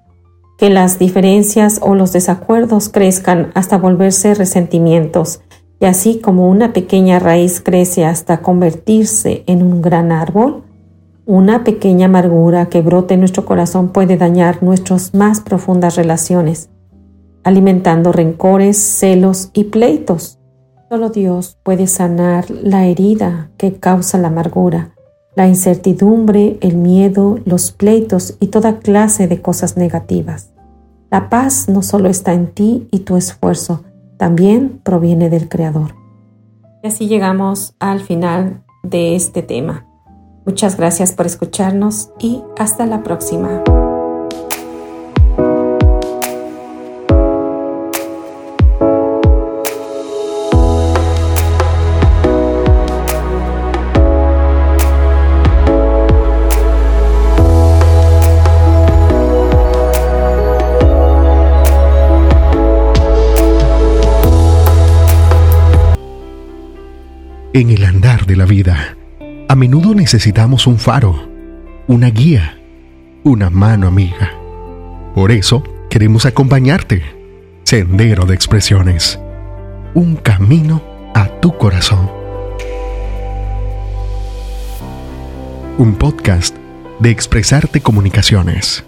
[0.58, 5.40] que las diferencias o los desacuerdos crezcan hasta volverse resentimientos,
[5.80, 10.66] y así como una pequeña raíz crece hasta convertirse en un gran árbol,
[11.26, 16.70] una pequeña amargura que brote en nuestro corazón puede dañar nuestras más profundas relaciones,
[17.44, 20.40] alimentando rencores, celos y pleitos.
[20.90, 24.94] Solo Dios puede sanar la herida que causa la amargura
[25.36, 30.52] la incertidumbre, el miedo, los pleitos y toda clase de cosas negativas.
[31.10, 33.84] La paz no solo está en ti y tu esfuerzo,
[34.18, 35.96] también proviene del Creador.
[36.84, 39.86] Y así llegamos al final de este tema.
[40.46, 43.64] Muchas gracias por escucharnos y hasta la próxima.
[67.54, 68.98] En el andar de la vida,
[69.52, 71.28] a menudo necesitamos un faro,
[71.86, 72.58] una guía,
[73.26, 74.32] una mano amiga.
[75.14, 77.04] Por eso queremos acompañarte.
[77.66, 79.20] Sendero de Expresiones.
[79.94, 80.82] Un camino
[81.14, 82.10] a tu corazón.
[85.78, 86.56] Un podcast
[87.02, 88.86] de Expresarte Comunicaciones.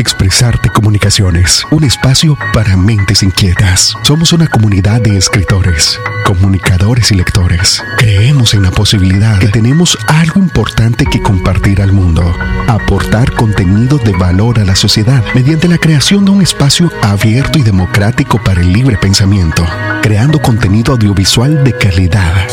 [0.00, 3.92] Expresarte Comunicaciones, un espacio para mentes inquietas.
[4.02, 7.84] Somos una comunidad de escritores, comunicadores y lectores.
[7.98, 12.34] Creemos en la posibilidad que tenemos algo importante que compartir al mundo,
[12.66, 17.62] aportar contenido de valor a la sociedad mediante la creación de un espacio abierto y
[17.62, 19.66] democrático para el libre pensamiento,
[20.00, 22.48] creando contenido audiovisual de calidad,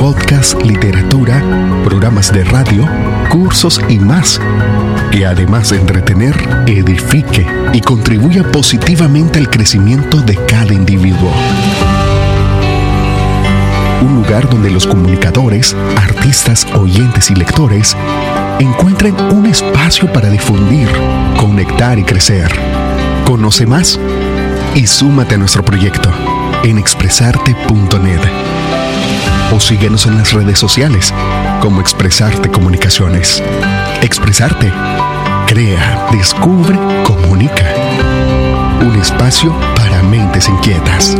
[0.00, 1.40] podcast, literatura,
[1.84, 2.88] programas de radio,
[3.30, 4.40] cursos y más,
[5.10, 6.34] que además de entretener,
[6.66, 11.32] edifique y contribuya positivamente al crecimiento de cada individuo.
[14.02, 17.96] Un lugar donde los comunicadores, artistas, oyentes y lectores
[18.60, 20.88] encuentren un espacio para difundir,
[21.36, 22.50] conectar y crecer.
[23.26, 23.98] Conoce más
[24.74, 26.10] y súmate a nuestro proyecto
[26.62, 28.20] en expresarte.net
[29.52, 31.12] o síguenos en las redes sociales
[31.60, 33.42] como Expresarte Comunicaciones.
[34.02, 34.72] Expresarte.
[35.46, 37.64] Crea, descubre, comunica.
[38.80, 41.16] Un espacio para mentes inquietas.